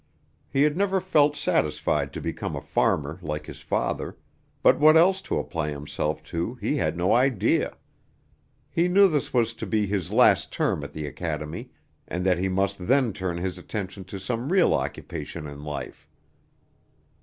[0.49, 4.17] He had never felt satisfied to become a farmer like his father,
[4.63, 7.77] but what else to apply himself to he had no idea.
[8.71, 11.69] He knew this was to be his last term at the academy,
[12.07, 16.09] and that he must then turn his attention to some real occupation in life.